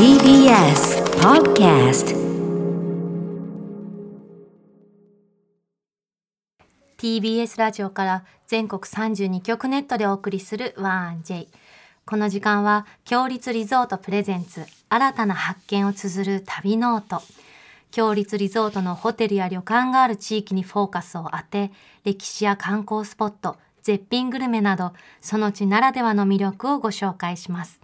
[0.00, 2.16] TBS Podcast
[6.96, 11.48] TBS ラジオから全国32局ネットでお送りする 1J
[12.06, 17.22] この時間は共立リゾートプレゼンツ新たな発見を綴る旅ノート。
[17.90, 21.72] 共立リゾートのホテルや旅館がある地域にフォーカスを当て
[22.04, 27.82] 歴史や観光スポット絶品グルメなどその地ならではの魅力をご紹介します。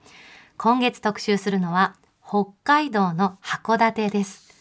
[0.57, 1.95] 今月特集するのは
[2.29, 4.53] 北海道の函館です。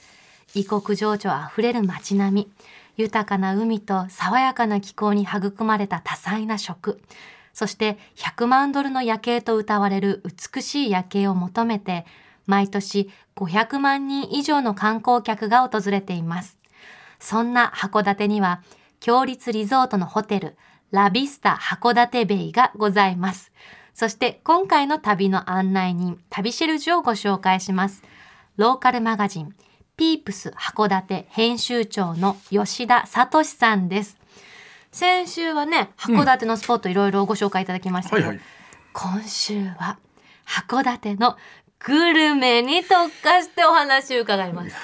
[0.53, 2.51] 異国情緒あふれる街並み
[2.95, 7.01] 豊かな海と爽やかな気候に育まれた多彩な食
[7.53, 10.21] そして100万ドルの夜景と謳われる
[10.53, 12.05] 美しい夜景を求めて
[12.45, 16.59] 毎年500万人以上の観光客が訪れています。
[17.19, 18.61] そんな函館には
[18.99, 20.55] 強立リゾートのホテル
[20.91, 23.51] ラビスタ函館ベイがございます。
[23.95, 28.03] そして今回の旅の案内人旅シェルジュをご紹介します
[28.57, 29.55] ローカルマガジン
[29.97, 34.17] ピープス函館編集長の吉田聡さんです。
[34.91, 38.45] 先週はね、函館のスポットいろいろご紹介いただきましたけど、はいはい
[38.97, 39.97] 今週は
[40.47, 41.35] 函館の
[41.79, 44.75] グルメに特化してお話を伺います。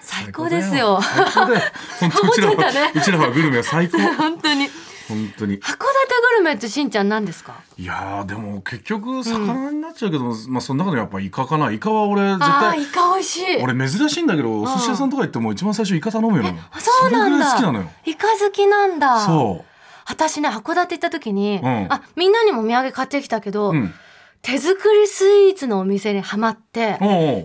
[0.00, 1.60] 最高ですよ最高だよ。
[2.00, 3.98] 本当う ちらは、うちらはグルメは最高。
[4.16, 4.70] 本当に。
[5.08, 5.54] 本当に。
[5.54, 7.54] 函館グルメってしんちゃん何ですか？
[7.76, 11.72] いやーでも結局魚になっちゃうけど、まあその中でやっぱイカかな。
[11.72, 13.56] イカは俺絶対イカ美味しい。
[13.62, 16.58] 俺珍しいんだけど、お寿司屋さんとか行っても一番最初イカ頼むよね。
[16.70, 17.52] あそうなんだ。
[17.52, 17.90] 好きなのよ。
[18.04, 19.20] イカ好きなんだ。
[19.24, 19.64] そ
[20.06, 23.72] 私ね、函館行った時に、うんあ、みんなにもお土産買ってきたけど、う。
[23.74, 23.94] うん。
[24.40, 26.96] 手作りスイーツのお店にハマって、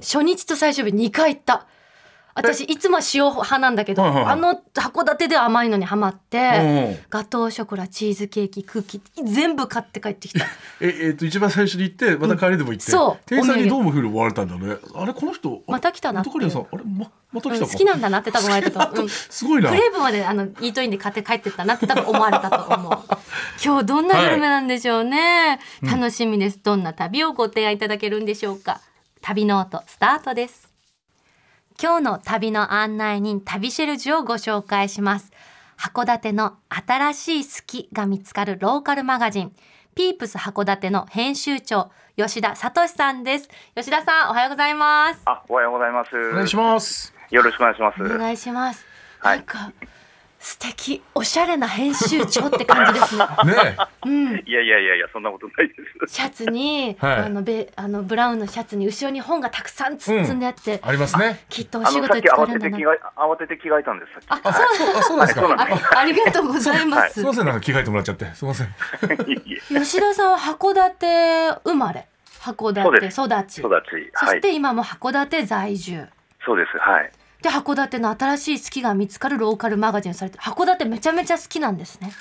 [0.02, 1.66] 初日と最終日2回行った。
[2.36, 4.34] 私いつも塩派なんだけど、はいはいはい。
[4.34, 10.46] あの函館では甘いのにハマって、ガトーショコラチーズケーキクッキー全部買って帰ってきた。
[10.82, 13.24] ええっと一番最初に行ってまた帰りでも行って、そう。
[13.26, 14.78] 店員さんにどうもふうに思われたんだね。
[14.96, 16.30] あれこの人また来たなって。
[16.34, 17.66] あれままた来たか？
[17.66, 19.06] うん好きなんだなって多分思われたと、う。
[19.06, 19.70] ん、すごいな。
[19.70, 23.18] クレープまであのイートインで買って帰ってったなって多分思われたと思う。
[23.64, 26.60] 今日どんなグルメなんでしょうね、楽しみです。
[26.64, 28.80] どんな旅をご提案いただけるんでしょうか。
[29.22, 30.63] 旅ノートスタートです
[31.82, 35.32] 今日の旅の案内人旅シェルジュをご紹介します
[35.78, 39.54] 函館の新しい好きが見つかるローカルマガジン
[39.96, 46.16] ピープス函館の編集長吉田聡さんです吉田さんおはようございますあ、おはようございます。
[46.16, 47.14] お願いします。
[47.32, 48.04] よろしくお願いします。
[48.04, 48.86] お願いします。
[49.20, 49.72] はいなんか
[50.44, 53.26] 素敵おしゃれな編集長って感じですね。
[53.48, 54.44] ねうん。
[54.46, 56.16] いやいやいやいや、そんなことないです。
[56.16, 61.46] シャツに、はいあのベあのブラウンのシャツに後ろに本がたくさんつ積んであって、ありますね。
[61.48, 62.86] きっとお仕事で使えるんだなてて着。
[62.86, 64.12] 替え、慌てて着替えたんです。
[64.28, 65.96] あ、そうそうあそうなんですか。
[65.96, 67.14] あありがとうございます。
[67.14, 68.68] すみませんなんか着替えてもらっちゃってすみません。
[69.82, 72.06] 吉田さんは函館生まれ、
[72.42, 73.82] 函館育ち、育ち、はい。
[74.14, 76.06] そして今も函館在住。
[76.46, 76.78] そうです。
[76.78, 77.12] はい。
[77.44, 82.12] で函館の新しい好きが見つかるローカルマガジンをされて函館めちゃめちゃ好きなんですね。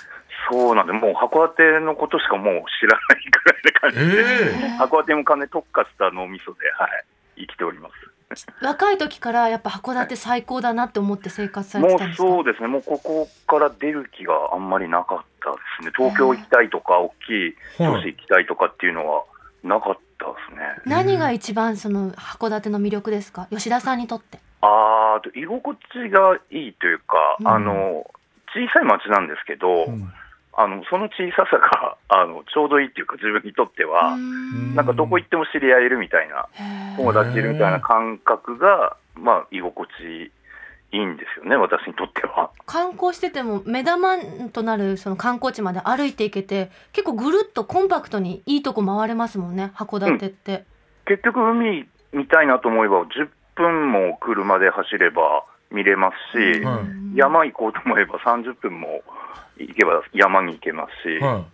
[0.51, 3.99] そうなんで、もう函館のことしかもう知らないくらいな感じ。
[3.99, 7.05] ええ函館も金特化した脳みそで、はい。
[7.37, 7.95] 生きております。
[8.63, 12.29] 若い時からやっぱ函館最高だなって思って生活されもうてたんですか？
[12.29, 15.93] そうですね、もうここから出る気があんまりなかったですね。
[15.97, 19.25] 東京行きたいとか、大きい都市行きたいとかっていうのは
[19.63, 20.61] なかったですね。
[20.87, 23.47] 何が一番その函館の魅力ですか？
[23.51, 24.71] 吉田さんにとってあー
[25.17, 27.49] あと居心地がいいというか、うん。
[27.49, 28.07] あの
[28.55, 30.13] 小さい町なんですけど、うん。
[30.55, 34.75] あのその小ささが あのちょうどいいっていうか、自分にとっては、ん。
[34.75, 36.47] なんかどこ行っても知り合えるみたいな、
[36.97, 40.33] 友達いるみたいな感覚が、まあ、居心地
[40.93, 42.51] いいんですよね、私にとっては。
[42.67, 44.19] 観光してても目玉
[44.53, 50.65] となるその観光地まで歩いていけて結構ぐるっとコンパクトにいいとこ回れますもんね函館って、
[51.07, 56.63] 結局、海見たいなと思えば、10分も車で走れば見れますし、
[57.15, 59.03] 山行こうと思えば30分も
[59.59, 61.19] 行けば山に行けますし。
[61.23, 61.45] は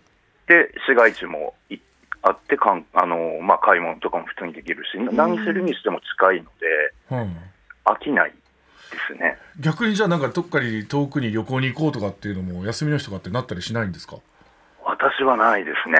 [0.49, 1.77] で市街地もい
[2.23, 7.29] あってかんあの、まあ、買い物とかも普通にできるし、な何するにしても近いので、いはい。
[7.85, 8.35] 飽きないで
[9.07, 9.37] すね。
[9.59, 14.17] 逆にじゃあなんかどっかに遠くに旅行に行こうとかっていうのも休みの日とかってなったりしないんですか？
[15.01, 15.97] 私はないですね。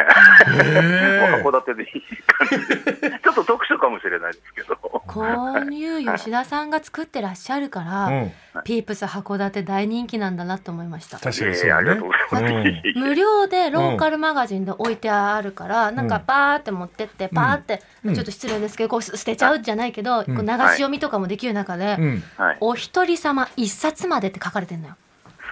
[0.73, 1.89] え函館でいい
[2.27, 3.19] 感じです。
[3.23, 4.75] ちょっと特殊かもしれないですけど。
[4.75, 8.31] こういう吉田さんが作ってらっしゃるから、うん。
[8.65, 12.07] ピープス函館大人気なんだなと思いました確かにねありがとう。
[12.07, 12.99] ございます。
[12.99, 22.23] 無料でローカルマガジンで置いてあるから、なんかバーって持ってってバーって、うんちょっと失礼ですけどこう捨てちゃうじゃないけど、うんこう流し読みとかもできる中で、うん。
[22.35, 24.95] はい、お一人様一冊までって書かれてんのよ。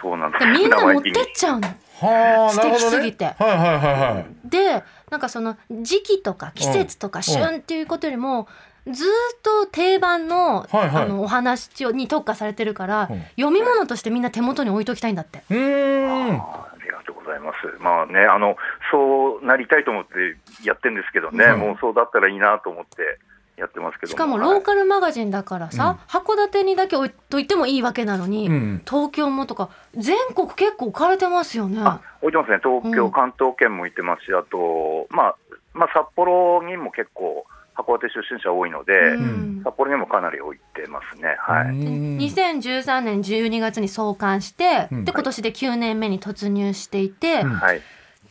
[0.02, 0.40] そうなんで。
[0.40, 1.68] ですみんな持ってっちゃうの。
[2.02, 3.26] はあ、素敵すぎて。
[3.26, 3.80] はいはいはい
[4.16, 4.26] はい。
[4.46, 8.48] でなんかその時期とか季節とかうん旬っていうことよりも、
[8.90, 11.04] ずーっと定番の,、はいはい。
[11.04, 13.22] あのお話に特化されてるから、うん。
[13.38, 15.44] 読み物としてみんな手元に置いときたいんだって。
[15.50, 16.38] うーん。
[16.38, 17.58] あありがとうございます。
[17.82, 18.56] まあね、あの、
[18.92, 21.60] そうなりたいと思ってやってるんですけどね、うん。
[21.60, 23.20] もうそうだったらいいなと思って
[23.58, 24.52] やってますけどしかもはい。
[24.54, 28.82] ローカルマガジンだからさ、函館にだけ置いといてもいいわけなのに、うん。
[28.88, 31.80] 東京もとか全国結構置かれてますよね。
[31.82, 33.12] あ置いてますね、東京、うん。
[33.12, 35.36] 関東圏も行ってますし、あと、まあ、
[35.74, 37.46] まあ、札幌にも結構、
[37.76, 39.62] 函館出身者多いので、うん。
[39.64, 41.36] 札幌にもかなり置いてますね。
[41.40, 41.68] はい。
[41.70, 42.18] うん。
[42.18, 45.06] 2013年12月に創刊して、うん。
[45.06, 47.54] で今年で9年目に突入していて、うん。
[47.54, 47.82] はい。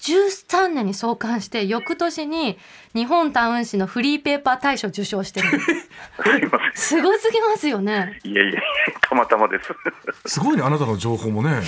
[0.00, 2.58] 13年に創刊して翌年に
[2.94, 8.18] 日本タウン誌のフリーペーパー大賞受賞してる すいますごすぎますよね。
[8.24, 8.58] いえいえ、
[9.02, 9.70] たまたまです。
[10.26, 11.60] すごいねあなたの情報もね。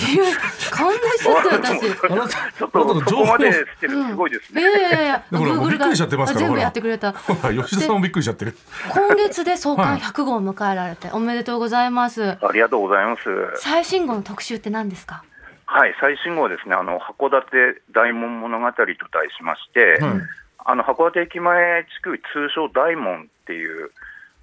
[0.71, 1.95] 感動しちゃって私。
[2.11, 4.61] あなたちょっとの情報そこまで知ってるすごいですね。
[4.61, 7.13] いやいやいや Google びっくりしちゃってますから全部やってくれた。
[7.13, 8.55] 吉田さんもびっくりしちゃってる。
[8.89, 10.01] 今月で創刊はい。
[10.01, 12.23] 100号を迎えられておめでとうございます。
[12.29, 13.23] ありがとうございます。
[13.57, 15.23] 最新号の特集って何ですか？
[15.71, 20.21] はい、最新号はですね、あの函館大門物語と題しまして、はい。
[20.65, 23.91] あの函館駅前地区、通称大門っていう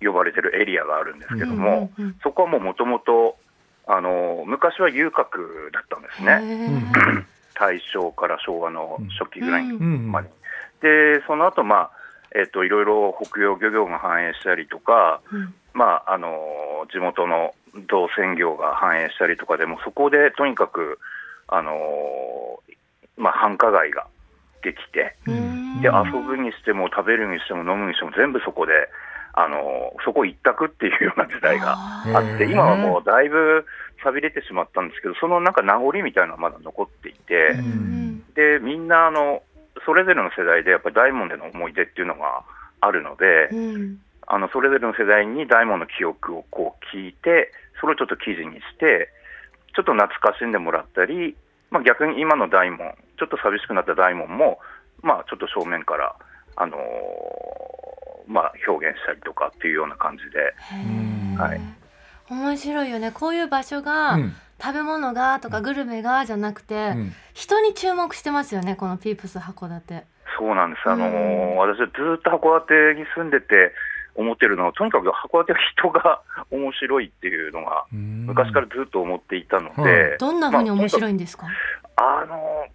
[0.01, 2.17] 呼ばれてるエリアがあるんですけども、うんうんうん。
[2.23, 3.37] そこはもともと、
[3.89, 7.25] あの昔は遊郭だったんですへね、ー。
[7.59, 10.13] 大正から昭和の初期ぐらいにうんうん。
[10.13, 10.29] まで。
[10.81, 11.91] で、その後、まあ
[12.37, 15.55] えっといろいろ北洋漁業が繁栄したりとか、うん。
[15.75, 17.53] まあ、あの地元の
[17.89, 20.99] 造船業が繁栄したりとかでも、そこでとにかく、
[21.49, 22.61] あの
[23.17, 24.07] まあ、繁華街が
[24.63, 25.81] できて、うん。
[25.81, 28.73] で遊ぶにしても食べるにしても飲むにしても全部そこで、
[29.35, 33.67] あのそこ一択っていうような時代があって、今はもうだいぶ
[34.03, 37.55] 寂れてしまったんですけど、そのなんか名残みたいなのはまだ残っていて、
[38.35, 39.43] でみんなあの
[39.85, 42.45] それぞれの世代でやっぱり大門での思い出っていうのが
[42.81, 43.99] あるので、うん。
[44.27, 49.11] あのそれぞれの世代に大門の記憶をこう聞いて、それをちょっと記事にして、
[49.75, 51.37] ちょっと懐かしんでもらったり、
[51.71, 54.59] まあ、逆に今の大門、ちょっと寂しくなった大門も、
[55.03, 56.15] まあ、ちょっと正面から、
[56.57, 56.81] あのー
[58.27, 60.55] まあ、表現したりとかっていうような感じで、
[61.41, 61.61] はい。
[62.29, 63.13] 面白いよね。
[63.13, 64.35] こういう場所が、うん。
[64.59, 67.13] 食べ物がとかグルメがじゃなくて、うん。
[67.35, 70.05] 人に注目してますよねこのピープス函館。
[70.39, 71.57] そうなんです、あのーうん。
[71.57, 73.73] 私はずっと函館に住んでて
[74.17, 76.21] 思ってるのは、とにかく函館は人が
[76.51, 80.19] 面白いっていうのが、昔からずっと思っていたので、はい。
[80.19, 81.47] どんな風に面白いんですか、
[81.97, 82.67] あの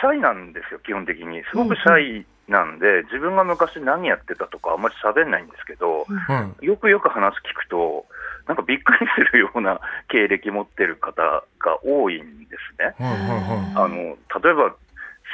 [0.00, 1.42] シャイなんですよ、基本的に。
[1.50, 6.66] すごくシャイなんで、自分が昔何やってたとか、あんまり喋んないんですけど、はい。
[6.66, 8.06] よくよく話聞くと、
[8.46, 12.94] なんかびっくりするような経歴持ってる方が多いんですね。
[13.76, 14.74] あの例えば、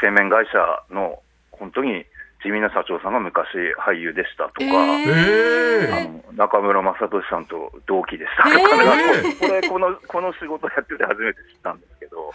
[0.00, 1.19] 製麺会社の
[1.50, 2.05] 本当に
[2.43, 3.49] 地味な社長さんが昔
[3.82, 8.44] 俳優でしたとか、ええあの中村雅俊さんと同期でした。
[8.44, 12.32] とか、えねこれこの、この仕事やってて初めて知ったんですけど。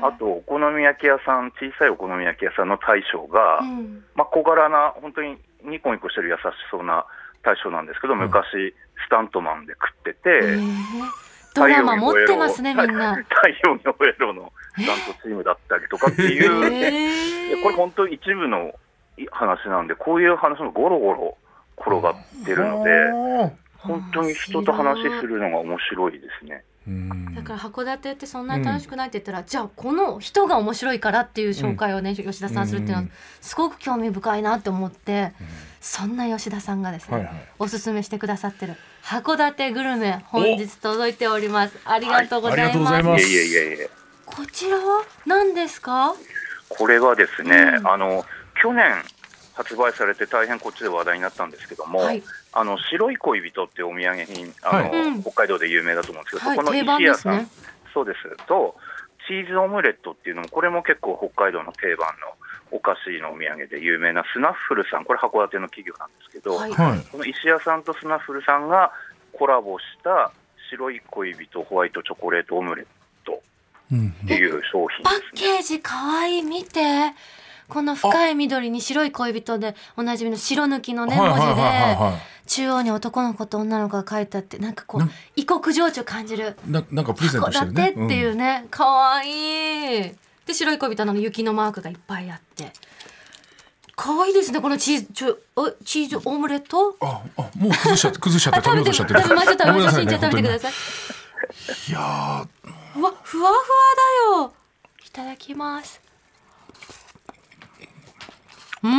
[0.00, 4.04] あと、お好み焼き屋さん、小さいお好み焼き屋さんの大将が、うん。
[4.14, 6.38] まあ、小柄な、本当にニコニコしてる優し
[6.70, 7.04] そうな
[7.42, 8.18] 大将なんですけど、ん。
[8.18, 8.74] 昔、
[9.04, 11.28] スタントマンで食ってて、えー。
[11.54, 13.16] ドラマ持ってますねみんな。
[13.28, 18.72] 太陽に吠えろのスタントチームだったりとかっていう、えでこれ本当一部の
[19.30, 21.36] 話なんで、こういう話もゴロゴロ
[21.80, 26.64] 転がってるので、で本当に人と話するのが面白いですね。
[27.34, 33.12] だから函館ってそんなに楽しくないって言ったら、じゃあこの人が面白いからっていう紹介をね、吉田さんするっていうのはうん。
[33.42, 35.32] すごく興味深いなって思って、
[35.82, 37.34] そんな吉田さんがですね、はいはい。
[37.58, 41.78] おすすめしてくださってる函館グルメ本日届いております。
[41.84, 43.00] ありがとうございます,、はい。
[43.00, 43.28] います。
[43.28, 43.90] いえいえいえいえ。
[44.24, 46.14] こちらは何ですか？
[46.70, 47.86] これはですね、うん。
[47.86, 48.24] あの
[48.62, 48.86] 去年
[49.58, 52.22] 発売されて大変こっちで話題になったんですけども、はい。
[52.52, 55.08] あの白い恋人っていうお土産品あの、はい。
[55.08, 55.22] うん。
[55.22, 56.56] 北海道で有名だと思うんですけど、はい。
[56.56, 57.48] そこの石屋さん、ね
[57.92, 58.46] そうです。
[58.46, 58.76] と
[59.26, 62.38] チーズオムレットっていうのもこれも結構北海道の定番の
[62.70, 65.04] お菓子のお土産で有名なスナッフルさん。
[65.04, 66.72] これ函館の企業なんですけど、はい。
[66.72, 67.00] はい。
[67.10, 68.92] この石屋さんとスナッフルさんが
[69.32, 70.30] コラボした
[70.70, 72.86] 白い恋人ホワイトチョコレートオムレッ
[73.26, 73.42] ト
[73.90, 75.50] うんっていう商品パッですね。
[75.52, 76.42] ケージかわいい。
[76.42, 76.80] 見て
[77.68, 86.56] この深い緑に白い恋人でおなじみの白抜きのね文字では中央に男の子と女の子が書いてあってなんかこうな異国情緒感じる。
[86.66, 87.82] いななんかプレゼント函してるね。
[87.92, 90.12] 館っていうね、かわいい。
[90.46, 92.72] で白い恋人の雪のマークがいっぱいあって。
[93.94, 96.96] かわいいですねこのチーズちょおチーズオムレット？
[97.00, 99.20] ああもう崩しちゃって 崩しちゃってあ食べようとしちゃってる。
[99.22, 100.00] 食べましょう食べましょう。
[100.00, 100.60] しんちゃん食べてくだい。
[100.60, 100.72] さい
[101.90, 103.00] いやー。
[103.00, 103.52] うわふわふわ
[104.32, 104.52] だよ。
[105.06, 106.00] いただきます
[108.88, 108.90] う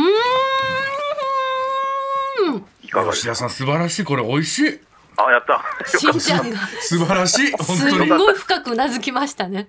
[2.52, 2.64] ーん。
[2.82, 4.04] いかが吉田さん素晴らしい。
[4.04, 4.80] これ美味しい。
[5.16, 5.62] あ、やった。
[5.98, 6.56] しんちゃんが。
[6.80, 8.08] 素晴らしい本す当に。
[8.08, 9.68] ごい深くうなずきましたね。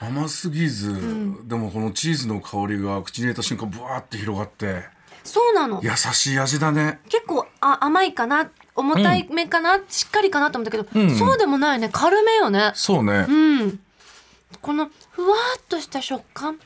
[0.00, 0.92] 甘すぎず、
[1.44, 4.84] でもこのチーズの香りが口に入れた瞬間ブワーって広がって。
[5.22, 5.80] そうなの。
[5.82, 6.98] 優しい味だね。
[7.08, 11.16] 結構あ甘いかな重たいめかな、しっかりかなと思ったけど、うん。
[11.16, 11.88] そうでもないね。
[11.92, 12.72] 軽めよね。
[12.74, 13.26] そうね。
[13.28, 13.32] う
[13.66, 13.80] ん。
[14.60, 16.58] このふわっとした食感、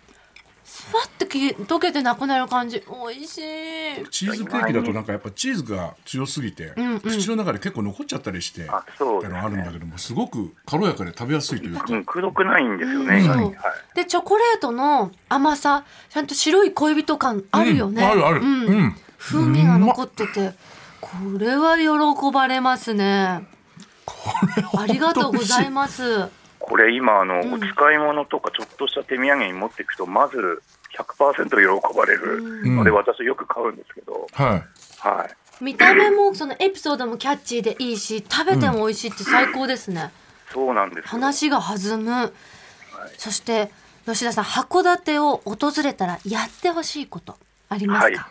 [0.66, 3.40] ふわってき溶けてなくなる感じ、美味しい。
[4.10, 9.28] チーズケーキだとなんかやっぱチーズが強すぎて、んうん口の中で結構残っちゃったりしてあ、そうね。
[9.28, 13.24] のあるんだけどもすごく軽やかで食べやすいというか、うん、くどくないんですようんね。
[13.24, 13.52] うはい。
[13.94, 18.02] でチョコレートの甘さ、ちゃんと白い恋人感あるよね。
[18.02, 20.52] うんあるあるうんうん風味が残ってて、
[21.00, 23.46] これは喜ばれますね。
[24.76, 26.28] ありがとうございます。
[26.66, 27.54] これ今あの、うん。
[27.54, 30.62] お使い物とかちょっとした手土産に持っていくとまず
[30.98, 32.38] 100%喜ばれる。
[32.38, 32.76] うん。
[32.76, 34.64] ので、私よく買うんですけど、はい。
[34.98, 35.64] はい。
[35.64, 40.10] 見た目もそのエピソードもキャッチーでいいし食べても美味しいって最高ですね、
[40.52, 41.04] そうなんですよ。
[41.06, 42.34] 話が弾む、
[43.16, 43.70] そして
[44.04, 47.36] 吉田さん函館を訪れたらやってほしいこと
[47.70, 48.14] ありますはい。
[48.14, 48.28] か、。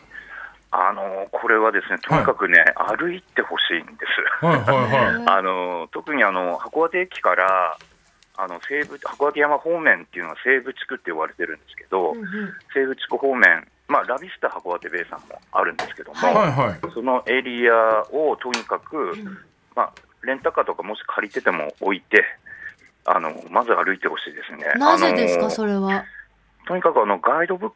[0.72, 4.06] あのこれはですね、とにかくね、歩いてほしいんで
[4.42, 4.46] す。
[4.46, 5.24] はいはいはい。
[5.26, 7.78] あの特にあの函館駅から
[8.38, 12.28] あの西部函館山方面っていうのは西部地区って呼ばれてるんですけど、うんうん。
[12.74, 16.34] 西部地区方面、まあ、ラビスタ函館ベイさんもあるんですけども、はい。
[16.34, 16.80] はいはい。
[16.94, 19.14] そのエリアをとにかく、
[19.76, 22.24] まあ、レンタカーとかもし借りてても置いて、
[23.06, 24.66] あのまず歩いてほしいですね。
[24.80, 26.04] なぜですかそれは？
[26.68, 27.72] とにかくあのガイドブッ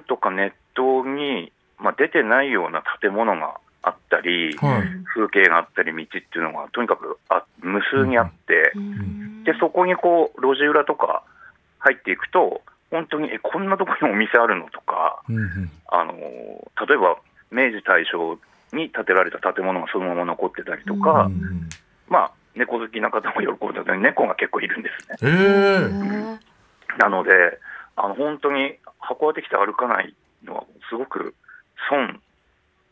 [0.00, 4.82] クとかネットに、まあ、出てないような建物があったり、はい。
[5.14, 9.44] 風景があったり道っていうのがとにかくあ無数にあって、うん。
[9.44, 11.22] でそこにこう路地裏とか
[11.78, 15.70] 入っていくと、本当にえこんなところにお店あるのとか、うんうん。
[15.88, 17.18] あの例えば
[17.50, 18.38] 明治、大正
[18.72, 21.68] に建てられた建物がそのまま残ってたりとか、うん
[22.08, 26.38] まあ、猫好きな方も喜ぶんだけど、猫が結構いるんですね。
[26.98, 27.30] なので、
[27.96, 31.34] あの本当に函館来て歩かないのは、すごく
[31.88, 32.20] 損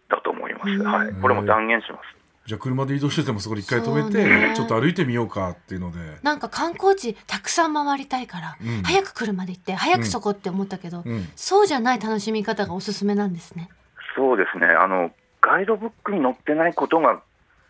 [0.08, 0.86] だと思います、うん。
[0.86, 2.18] はい、これも断言します。
[2.46, 4.54] じゃあ車で移動しててもそこで一回止めて、ね。
[4.56, 8.82] ちょっと歩いてみようかっていうので、なんか観光地たくさん回りたいから、うん。
[8.82, 13.68] 早く車で行って早くそこって思ったけど、うん、そうじゃない楽しみ方がおすすめなんですね。
[14.16, 14.66] そうですね。
[14.66, 15.10] あの、
[15.42, 17.20] ガイドブックに載ってないことが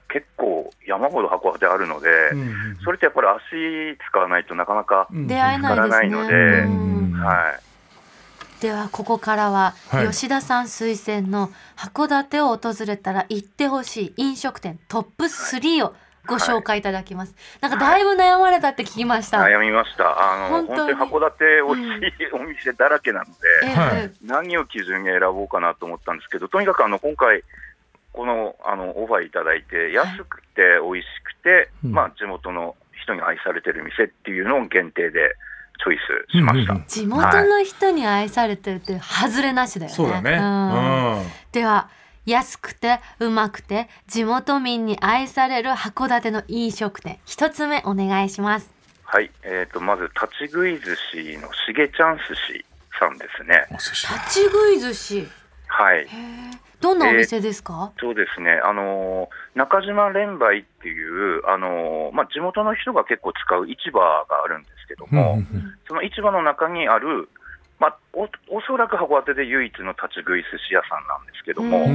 [0.09, 5.27] 結構山ほど函館あるので、うんうんそれってやっぱり足使わないとなかなか、うん。
[5.27, 7.13] 出会えらないのでうん。
[7.15, 7.61] はい、
[8.61, 10.09] ではここからははい。
[10.09, 15.95] 吉田さん推薦の函館を訪れたら行ってほしい飲食店トップ3を
[16.27, 17.35] ご紹介いただきます。
[17.61, 19.39] なんかだいぶ悩まれたって聞きました。
[19.39, 20.35] 悩みました。
[20.35, 20.95] あの本当に。
[20.95, 23.31] 本当に函館美味しいお店だらけなので、
[23.65, 27.43] ええはい何を基準に選ぼうかなと思ったんですけど、とにかくあの今回、
[28.13, 31.93] このあのオファーいただいて、安くて美味しくて、うん。
[31.93, 35.35] まあ、地元の人に愛されてる店っていうのを限定で
[35.79, 36.73] チョイスしました。
[36.73, 39.95] うんうんうん地元の人に愛されてるって外れなしだよね。
[39.95, 41.89] そうだね、うんうんでは
[42.27, 48.71] 安くてうまくて地元民に愛される函館の飲食店一つ目お願いします。
[49.05, 52.65] はい、えー、とまず立ち食い寿司のしげちゃん寿司
[52.99, 53.67] さんですね。
[53.71, 53.93] 立
[54.31, 55.21] ち食い寿司？
[55.21, 55.27] へ
[55.69, 56.07] はいえ。
[56.83, 57.93] どんなお店ですか？
[57.99, 65.43] そうですね、あのー中島連売っていう、あのーまあ、地元の人が結構使う市場があるんですけども、
[65.87, 67.29] その市場の中にある、
[67.79, 68.23] まあ、お
[68.57, 71.87] おそらく函館で唯一の立ち食い寿司屋さんなんですけども、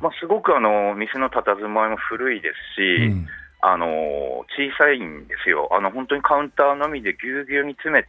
[0.00, 3.26] まあ、すごくあの店の佇まいも古いですし、うん
[3.62, 3.86] あの
[4.48, 8.08] 小さいんですよ、あの本当にカウンターのみでぎゅうぎゅうに詰めて、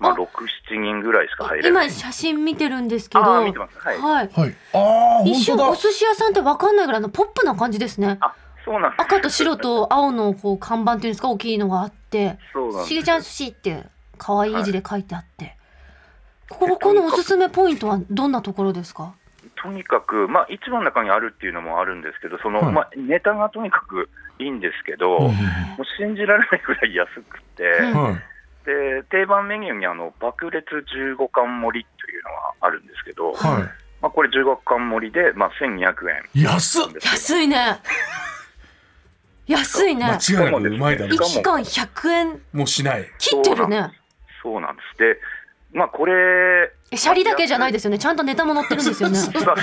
[0.00, 0.26] まあ、あ6、
[0.72, 1.86] 7人ぐらいしか入れない。
[1.86, 3.24] 今写真見てるんですけど。
[3.24, 4.28] あー見てますはいはい。
[4.28, 8.18] はいああ一瞬本当だお寿司屋さんってわかんないぐらいのポップな感じですね。
[8.20, 8.34] あ
[8.68, 9.02] そうなんです。
[9.02, 11.30] 赤と白と青のこう看板っていうんですか？
[11.30, 12.38] 大きいのがあって。
[12.52, 12.88] そうなんです。
[12.88, 13.84] しげちゃん寿司って
[14.18, 15.56] 可愛い字で書いてあって、
[16.50, 19.14] こでここのおすすめポイントはどんなところですか？
[19.62, 22.72] とにかく、まあ、市場の中にあるっていうのもあるんですけど、そのはい。
[22.72, 25.22] まあ、ネタがとにかくいいんですけど、うん。
[25.24, 25.34] もう
[25.98, 28.14] 信じられないぐらい安くて、うんはい。
[28.66, 33.66] で定番メニューにあの爆裂15貫盛りというのがあるんですけど、は
[34.02, 35.94] まあ、これ15貫盛りで、まあ、1200
[36.36, 37.80] 円安いね
[39.48, 40.04] 安いね。
[40.04, 42.40] 間違いなくうまいだろう一貫100円。
[42.52, 43.06] もうしない。
[43.18, 43.90] 切ってるね。
[44.42, 44.98] そうなんです。
[44.98, 45.18] で、
[45.72, 47.98] まあ、これ、えシャリだけじゃないですよね。
[47.98, 49.16] ちゃんとネタも載ってるんですよね。
[49.18, 49.52] そうそうそう。
[49.52, 49.62] なんで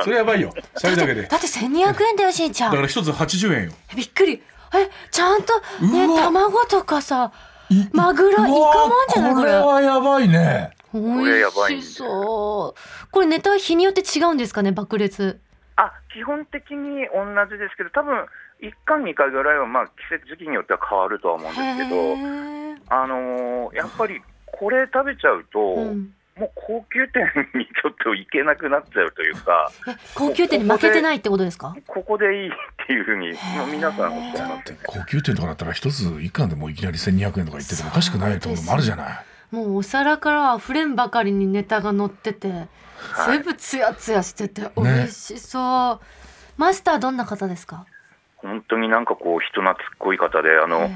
[0.00, 0.52] すそれやばいよ。
[0.76, 1.22] シャリだけで。
[1.22, 2.70] だって1200円だよしんちゃん。
[2.70, 3.72] だから一つ80円よ。
[3.96, 4.42] びっくり。
[4.74, 7.32] えちゃんとね卵とかさ
[7.68, 8.52] いマグロイカもん
[9.12, 9.34] じゃない？
[9.34, 9.52] これ。
[9.52, 10.70] はやばいね。
[10.94, 13.10] 美れやばいん味しそう。
[13.10, 15.40] これネタは日によって違うんですかね爆裂。
[15.76, 18.26] ああ基本的に同じですけど、多分
[18.62, 22.16] 1巻、2回ぐらいは、まあ、季節、時期によっては変わるとは思うんですけど、
[22.94, 26.12] あのーやっぱりこれ食べちゃうと、うん。
[26.36, 27.22] もう高級店
[27.58, 31.74] にちょっと行けなくなっちゃうというか、え 高級店に負けてないってことですか？
[31.86, 32.52] ここでいいっ
[32.86, 39.24] ていうふうに、もう皆さんおっしゃいますだって高級店とかだったら一つ一貫でもういきなり1200円とか言っててもおかしくないところもあるじゃない。
[39.50, 42.68] もうお皿から溢れんばかりにネタが乗ってて、
[43.26, 46.06] 全部ツヤツヤしてて美味しそう、
[46.56, 47.84] マスターどんな方ですか？
[48.42, 50.90] 本当になんかこう、人懐っこい方で、あの、へ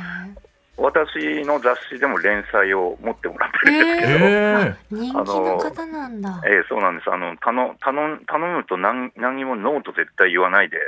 [0.76, 4.54] 私の雑誌でも連載を持ってもらってるんですけど、え。
[4.56, 7.10] ー人気の方なんだ、えーそうなんです。
[7.10, 10.78] あの頼頼ん頼むと何何もノーと絶対言わないで、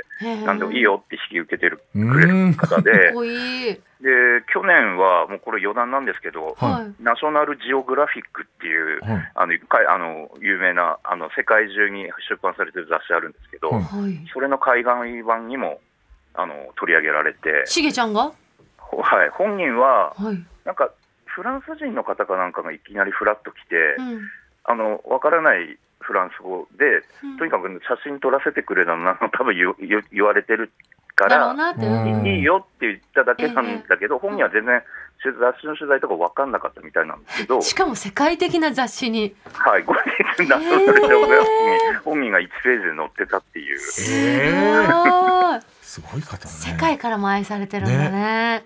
[0.45, 2.53] 何でもいいよって引き受けてるうくれるん。
[2.53, 3.13] 方で。
[3.97, 6.71] で、去年はもうこれ余談なんですけど、はい。
[6.73, 6.93] はい。
[7.01, 9.31] ナショナルジオグラフィックっていう、はい。
[9.33, 13.81] あのかいあの有名なあの世界中に出版されてる雑誌あるんですけど、はい。
[13.81, 14.29] はい。
[14.33, 15.79] それの海外版にも
[16.37, 18.31] あの取り上げられて、しげちゃんが？
[18.77, 20.91] ほはい、本人ははい、なんか
[21.25, 24.21] フランス人の方かなんかがいきなりフラッと来て、うん。
[24.63, 27.37] あのわからないフランス語で、うん。
[27.37, 30.71] とにかく写真撮らせてくれたの 多分言言言われてる
[31.15, 31.55] から、
[32.25, 34.81] いいよって言っただけなんだけど、本人は全然
[35.21, 39.35] 取雑誌の取材とか分かんなかったみたいなんですけど、しかも世界的な雑誌に。
[39.53, 39.93] はい、後
[40.37, 44.51] 日、ナショナルジオグラフィックに本人が1ページで載ってたっていう、すえ
[44.87, 46.49] ごいすごい方だね。
[46.49, 48.63] 世界からも愛されてるんだね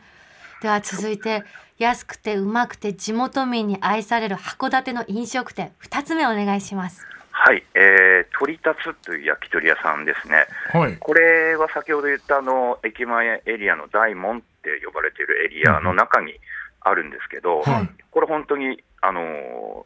[0.61, 1.43] では続いて
[1.77, 10.45] 安くてうまくて地元民に愛される函館の飲食店二つ目お願いしますはい、えー、鳥立つという焼き鳥屋さんですね。
[10.73, 10.97] はい。
[10.97, 16.33] これは先ほど言ったあの駅前エリアの大門って呼ばれているエリアの中に
[16.81, 19.85] あるんですけど、はいこれ本当に、あの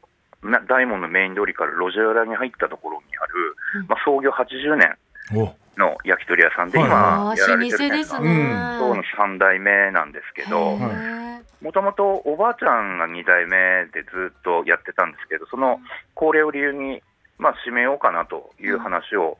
[0.68, 4.98] 大門のメイン通りから路地裏に入ったところにある、うんまあ、創業80年
[5.40, 5.54] お。
[5.78, 10.78] の焼き鳥屋さんで、はい今やら老れてるね舗ですうねそうの3代目なんですけど、
[11.62, 15.80] もともとおばあちゃんが2代目でずっとやってたんですけど、その
[16.14, 17.02] 高齢を理由に、
[17.38, 19.38] まあ、閉めようかなという話を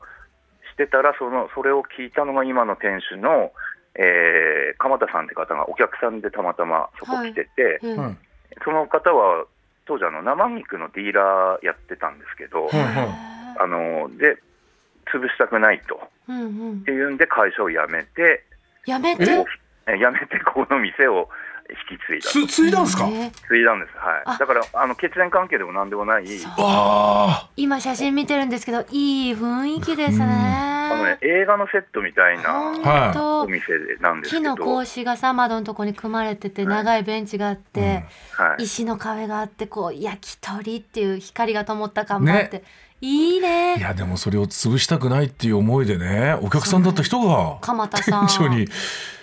[0.72, 3.52] してたら、そのそれを聞いたのが今の店主の、
[3.94, 7.96] えー鎌田さんって方がお客さんでたまたまそこ来てて、うん。
[7.96, 8.16] はい。
[8.62, 9.46] その方は
[9.86, 13.36] 当時あの、生肉のディーラーやってたんですけど、はいはい。
[13.58, 14.36] あので
[15.12, 16.00] 潰したくないと。
[16.28, 16.80] うんうん。
[16.80, 18.44] っていうんで、会社を辞めて、
[18.86, 19.24] やめて？
[19.24, 19.44] え？
[19.88, 21.28] え辞めてこの店を
[21.90, 22.46] 引き継いだと。
[22.48, 23.06] つ、ついだんすか？
[23.06, 24.34] ね継いだんです、はあ。
[24.34, 26.24] い、だからあの血縁関係でもなんでもない、
[27.56, 30.24] 今写真見てるんですけどいい雰囲気ですね。
[30.26, 33.40] あのね、映画のセットみたいな本当。
[33.42, 33.62] お店
[34.00, 36.76] なんですけど、木の格子がさ窓のとこに組まれててはい。
[36.84, 42.64] 長いベンチがあって、はい、石の壁があってこう焼き鳥っていう光が灯った看板って、
[43.00, 43.42] いいあ。
[43.42, 43.76] ね。
[43.76, 48.26] いやでもそれを潰したくないっていう思いでね、お客さんだった人が鎌田さん。
[48.26, 48.66] 店長に。
[48.66, 48.72] で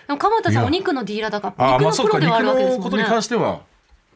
[0.09, 2.19] も鎌田さんお肉のディーラーだからああ、肉まあそうか。
[2.19, 3.61] 肉のプロではあるわけですのことにもんね関しては。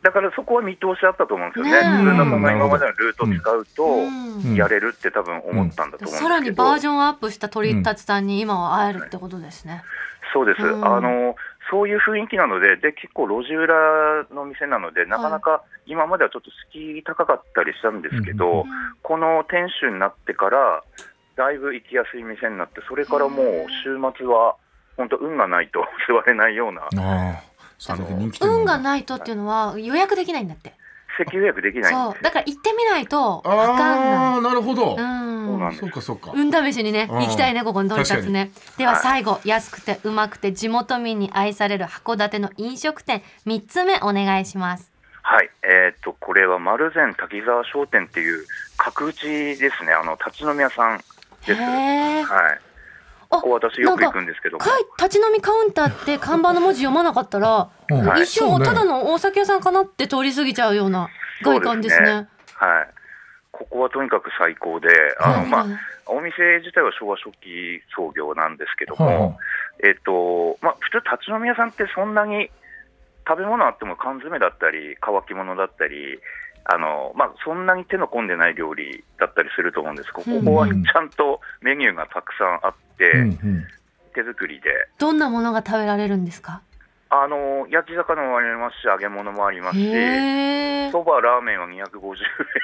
[0.03, 4.51] だからそこは見通しあったと思うんですよね、ねえ自分の今までのルートを使うと、うん。
[4.51, 9.83] うんやれるって多分思ったんだと思うんですけど、さらにバージョンアップした鳥たちさんに今は会えるってことですね、
[10.31, 10.85] そうです、うん。
[10.85, 11.35] あの
[11.69, 18.59] そういう雰囲気なのでで、結構路地裏の店なので、なかなか今まではちょっと敷居高かったりしたんですけど、うん。
[18.59, 18.65] うん
[19.03, 20.83] この店主になってから、
[21.37, 24.57] だいぶ行きやすい店になって、それからもう週末は、
[24.97, 27.41] 本当、運がないと座れないような、あ
[28.41, 30.73] 運がないとっていうのは予約できないんだって
[31.17, 32.13] 席予約できないんそう。
[32.13, 34.43] ですだから行ってみないと分かんああ、ない。
[34.43, 34.95] なるほど。
[34.97, 35.47] うん。
[35.47, 36.31] そうなんですそうかそうか。
[36.35, 37.19] 運試しにねうん。
[37.21, 44.91] 行きたいねここに取り立つねでははい最後安くてうまくて地元民に愛される函館の飲食店三つ目お願いします。
[45.21, 48.45] はい、えー、とこれは丸善滝沢商店っていう
[48.77, 50.99] 角打ちですね、あの立ち飲み屋さん
[51.45, 51.53] です。
[51.53, 52.66] はい、へえ
[53.29, 54.57] ここ私よく行くんですけど
[54.97, 57.69] 立ち飲みカウンターって看板の文字読まなかったら、
[58.21, 58.65] 一瞬、そうね。
[58.65, 61.09] ただのお酒屋さんかなって通り過ぎちゃうような
[61.43, 62.27] 外観ですね。
[62.53, 62.89] はい、
[63.51, 64.87] ここはとにかく最高で、
[65.19, 65.45] あのはい。
[65.47, 65.65] まあ、
[66.07, 69.37] お店自体は昭和初期創業なんですけども、
[69.83, 72.49] えっとまあ、普通、立ち飲み屋さんってそんなに
[73.27, 76.19] 食べ物あっても缶詰だったり、乾き物だったり、
[76.69, 80.11] あのまあ、そんなに手の込んでない料理だったりすると思うんです。
[80.13, 83.67] けど、ここはちゃんとメニューがたくさんあって、うんうん。
[84.13, 86.61] 手作りで、どんなものが食べられるんですか？
[87.09, 90.91] あの焼き魚もありますし、揚げ物もありますし。
[90.91, 92.15] そば、ラーメンは250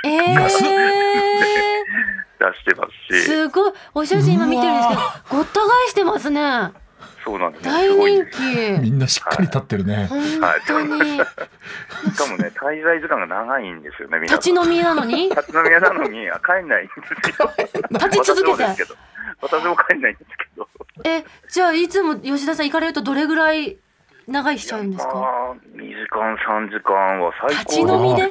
[0.06, 0.32] 円。
[0.32, 0.68] え安っ。
[0.68, 1.84] え。
[2.40, 3.74] 出してますし、すごい。
[3.94, 5.02] お写真今見てるんですけど、
[5.38, 6.42] ごった返してますね。
[7.24, 8.42] そうなんですね、大人です。
[8.82, 8.90] み気。
[8.92, 10.08] んなしっかり立ってるね。
[10.08, 10.20] 本
[10.68, 11.18] 当に。
[11.18, 14.20] しかもね、滞在時間が長いんですよね。
[14.22, 15.30] 立ち飲みなのに？
[15.30, 16.94] 立ち飲み屋なのにあ帰んないんで
[17.32, 17.52] すよ。
[17.92, 18.86] 立ち続けて
[19.42, 20.68] 私も帰んないんですけど。
[21.06, 23.78] えじゃあいつも吉田さん行かれるとどれぐらい
[24.28, 25.14] 長居しちゃうんですか？
[25.14, 25.24] まあ、
[25.76, 28.24] 2時間、3時間は最高立ち飲みで？
[28.24, 28.30] で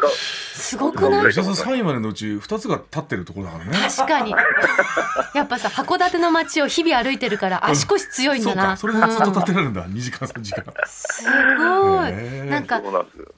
[0.55, 1.27] すごくない？
[1.33, 3.73] 吉田さん3位までのうち2つが立ってるところだからね。
[3.97, 4.33] 確かに。
[5.35, 8.77] やっぱさ函館の街を日々歩いてるから足腰強いんだな。
[8.77, 9.87] そうかそれでずっと立ってうんられるんだ。
[9.87, 10.65] 2時間3時間。
[10.87, 12.09] すごい。
[12.09, 12.51] へー。
[12.51, 12.81] なんか。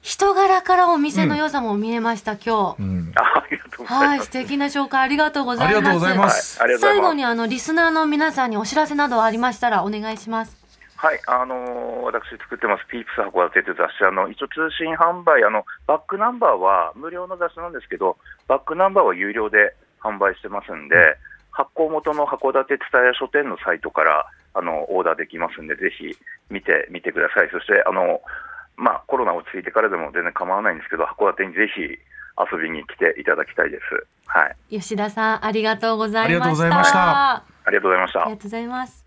[0.02, 3.12] 人柄からお店の良さも見えました今日、うん。
[3.16, 4.20] あありがとうございはい。
[4.20, 5.88] 素敵な紹介ありがとうございます
[6.18, 6.62] はい、す。
[6.62, 7.00] ありがとうございます。
[7.00, 10.56] 最後にあのリスナーの皆さんにお知らせなどありましたらお願いします
[11.04, 18.16] はい、あのー私作ってます、ピープス函館という雑誌、あの一応通信販売あの、バックナンバーは無料の雑誌なんですけど、
[18.48, 20.96] バックナンバーは有料で販売してますんで、
[21.50, 26.16] 発行元の函館蔦屋書店のサイトからあのオーダーできますんで、ぜひ
[26.48, 27.50] 見てみてください。
[27.52, 28.22] そしてあの、
[28.76, 34.06] まあ、コロナ落ち着いてからでも全然構わないんですけど、函館にぜひ遊びに来ていただきたいです。
[34.26, 38.36] はい、吉田さんありがとうございましたありがとうございましたあありがとうございましたりが。
[38.36, 39.03] とうございます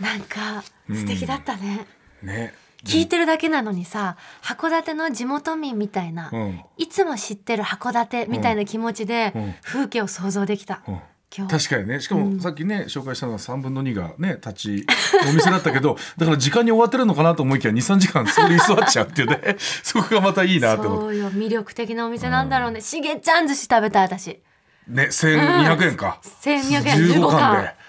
[0.00, 1.86] なんか素敵だったね、
[2.22, 2.54] ね。
[2.84, 6.60] 聞いてるだけなのにさ函館の地元民みたいな、うん。
[6.78, 9.54] いつも知ってる函館みたいな気持ちでうん。
[9.62, 11.00] 風景を想像できた、うん。
[11.36, 11.68] 今日。
[11.68, 12.00] 確かにね。
[12.00, 12.36] しかうん。
[12.36, 14.86] もさっきね、紹介したのが3分の2がね立ち
[15.28, 21.18] お店だったけど だから時間に終わってるのかなと思いきや23時間そこで居座っちゃうっていうね そこがまたいいなって思って。
[21.18, 21.30] そうよ。
[21.30, 22.80] 魅力的なお店なんだろうね。
[22.80, 24.40] しげちゃん寿司食べたい私。
[24.88, 26.96] ね1200円か、1200円。
[26.96, 27.62] 15 15貫貫。
[27.62, 27.79] で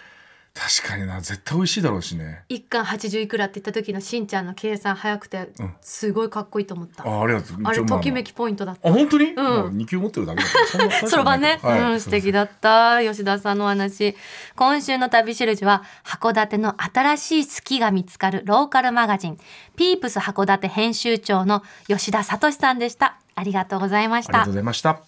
[0.54, 1.22] 確かにな。
[1.22, 2.44] 絶対美味しいだろうしね。
[2.50, 5.76] 一貫80いくらって言った時のしんちゃんの計算早くてうん。
[5.82, 7.58] すごいかっこいいと思った、あありがとう。
[7.64, 8.90] あれときめきポイントだった。
[8.90, 9.36] あ本当に、ん。
[9.36, 11.82] まあ二級持ってるだけだからそんな大したそろばんね、はい。
[11.94, 14.16] うん、素敵だった吉田さんのお話。
[14.56, 19.38] 今週の旅しるじは函館の新しい好きが見つかるローカルマガジン
[19.78, 23.18] ピープス函館編集長の吉田聡さんでした。
[23.36, 24.32] ありがとうございました。
[24.32, 25.00] ありがとうございました。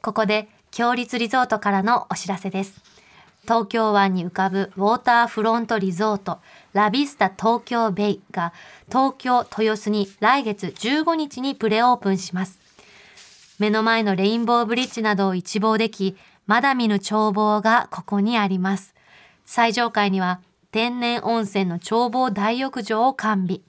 [0.00, 2.80] ここで強立リゾートからのお知らせです。
[3.42, 6.38] 東京湾に浮かぶウォーターフロントリゾート
[6.72, 8.54] ラビスタ東京ベイが
[8.88, 12.58] 東京豊洲に来月15日にプレオープンします。
[13.58, 18.94] 目の前のレインボーブリッジなどを一望でき、まだ見ぬ眺望がここにあります。
[19.44, 23.60] 最上階には天然温泉の眺望大浴場を完備。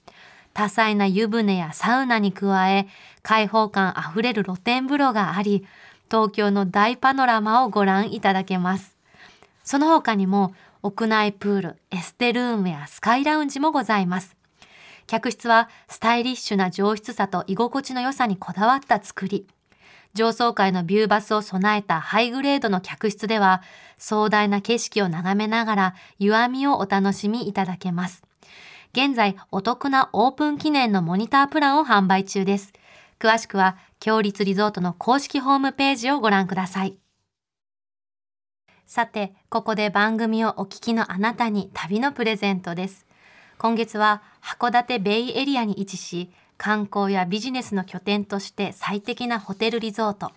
[0.54, 2.88] 多彩な湯船やサウナに加え、
[3.24, 5.66] 開放感あふれる露天風呂があり、
[6.10, 8.96] 東京の大パノラマをご覧いただけます。
[9.64, 14.36] その他にも、屋内プール、エステルームやスカイラウンジもございます。
[15.08, 19.48] 客室はスタイリッシュな上質さと居心地の良さにこだわった作り。
[20.14, 23.62] 上層階のビューバスを備えたハイグレードの客室では、
[23.98, 28.22] 壮大な景色を眺めながら、湯あみをお楽しみいただけます。
[28.92, 32.74] 現在、お得なオープン記念のモニタープランを販売中です。
[33.20, 36.98] 詳しくは、強立リゾートの公式ホームページをご覧ください。
[38.86, 43.06] さて、ここで番組をお聞きのあなたに旅のプレゼントです。
[43.58, 50.34] 今月は函館ベイエリアに位置し、観光やビジネスの拠点として最適なホテルリゾート、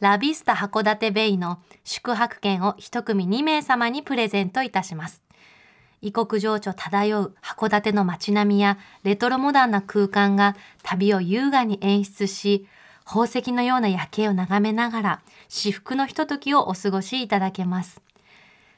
[0.00, 5.22] ラビスタ函館ベイの宿泊券を一組2名様にプレゼントいたします。
[6.02, 12.66] 異国情緒漂う函館の街並みやレトロモダンな空間が旅を優雅に演出し、
[13.06, 18.02] 宝石のような夜景を眺めながら至福のひとときをお過ごしいただけます。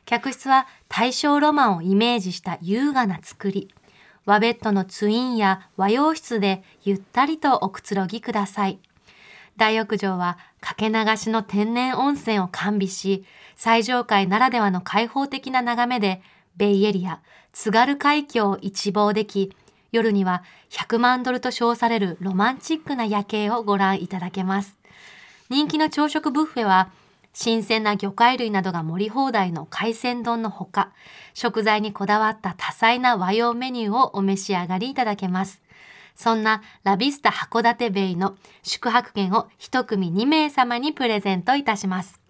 [0.05, 3.69] 客室は大正ロマンをイメージした優雅な作り。
[4.27, 8.79] 和ベッドのツインや和洋室でゆったりとおくつろぎください。
[9.57, 13.25] 大浴場はかけ流しの天然温泉を完備し、
[13.57, 16.23] 最上階ならではの開放的な眺めで、
[16.57, 17.21] ベイエリア、
[17.53, 19.55] 津軽海峡を一望でき、
[19.93, 24.77] 夜には100万ドルと称されるロマンチックな夜景をご覧いただけます。
[25.49, 26.91] 人気の朝食ブッフェは、
[27.33, 30.93] 新鮮な魚介類などが盛り放題の海鮮丼のほか、
[31.35, 35.63] 食材にこだわった多彩な和洋メニューをお召し上がりいただけます。
[36.15, 42.21] そんなラビスタ函館ベイの宿泊券を一組2名様にプレゼントいたします。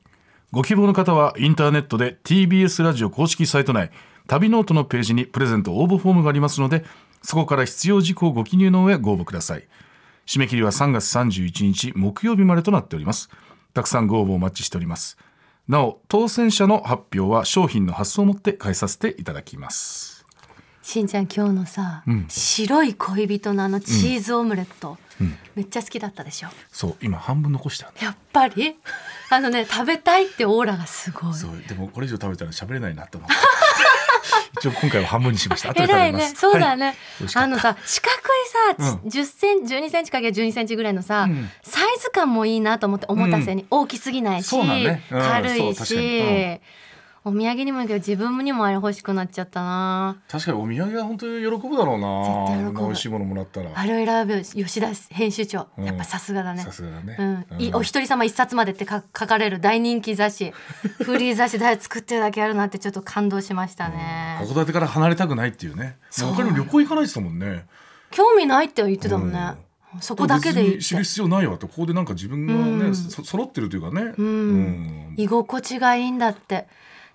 [0.52, 3.90] ご希望の方はインターネットで TBS ラジオ公式サイト内
[4.26, 6.84] 旅ノートのページにプレゼント応募フォームがありますので
[7.22, 9.68] そこから必要事項をご記入の上ご応募ください。
[10.26, 13.30] 締め切りは3月31日木曜日までとなっております。
[13.74, 15.16] たくさんご応募お待ちしております。
[15.66, 20.24] なお当選者の発表は賞品の発送をもって代えさせていただきます。
[20.82, 22.26] しんちゃん今日のさ、うん。
[22.28, 24.96] 白い恋人のあのチーズオムレット、
[25.54, 26.48] めっちゃ好きだったでしょ？
[26.72, 28.76] そう今半分残したよねやっぱり？
[29.28, 31.34] あのね食べたいってオーラがすごい。
[31.34, 33.36] そうでもこれ以上食べたら喋れないなと思って
[34.60, 35.70] ちょ今回は半分にしました。
[35.70, 36.24] 後で食ねべます。
[36.24, 36.36] はい。
[36.36, 36.94] そうだね、
[37.34, 39.08] あのさ四角いさ、うん。
[39.08, 41.50] 10センチ12センチかける12センチぐらいのさ、うん。
[41.62, 44.56] サイズ感もいいなと思って重たせに、大きすぎないし、
[45.10, 46.60] 軽いし、
[47.28, 50.22] お土産にもいいけど自分にもあれ欲しくなっちゃったな。
[50.28, 52.46] 確かにお土産は本当に喜ぶだろうな。
[52.46, 52.86] 絶対喜ぶ。
[52.86, 53.70] 美味しいものもらったら。
[53.74, 55.84] あれを選ぶ吉田編集長、うん。
[55.84, 56.62] やっぱさすがだね。
[56.62, 57.44] さすがだね。
[57.50, 60.52] うん、いお一人様一冊までってか書かれる大人気雑誌。
[61.04, 65.98] フリー雑誌で作ってるだけあるなってちょっと感動しましたね、函館から離れたくないっていうね。
[66.10, 67.66] 他にも旅行行かないって言ってたもんね。
[68.10, 69.54] 興味ないって言ってたもんね、
[70.00, 72.94] そこだけでいい知る必要ないわってここでなんか自分がね、うん。
[72.94, 74.14] そ揃ってるというかね。
[74.16, 74.26] うん。
[74.26, 74.30] う
[75.12, 75.14] ん。
[75.16, 76.68] 居心地がいいんだって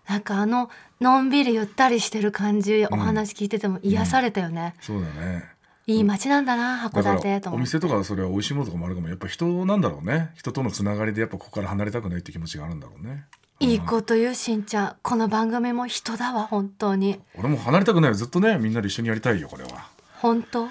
[0.08, 5.46] なんかあののんびりゆったりしてる感じ、お話聞いてても癒されたよね、そうだね。
[5.86, 7.64] いい街なんだな函館と思って。
[7.66, 10.32] 店とかそれは美味しいものとかもあるかもやっぱ人なんだろうね。
[10.36, 13.26] 人とのつながりでやっぱここから離れたくないって気持ちがあるんだろうね。
[13.60, 14.96] いいこと言うしんちゃん。
[15.02, 17.20] この番組も人だわ本当に。
[17.38, 18.16] 俺も離れたくないよ。
[18.16, 19.90] ずっとねみんなで一緒にやりたいよこれは。
[20.22, 20.70] 本当？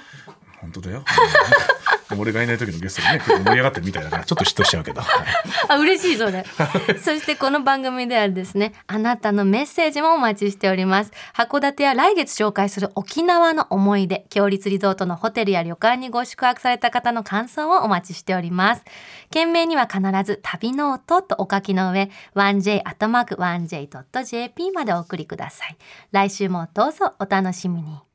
[0.61, 1.05] 本当だよ
[2.19, 5.27] 俺がいない時のゲストにね盛り上がってるみたいだからちょっと嫉妬しちゃうけど、はい。
[5.69, 6.45] あ嬉しいそれ。
[7.03, 11.13] そしてこの番組ではですねあなたのメッセージもお待ちしております。
[11.37, 18.83] 函館や来月紹介する沖縄の思い出強立リゾートのホテルや旅館にご宿泊された方の感想をお待ちしております。
[19.31, 25.77] 件名には必ず旅ノートとお書きの上 1j.1j.jp までお送りください。
[26.11, 28.12] 来週もどうぞお楽しみに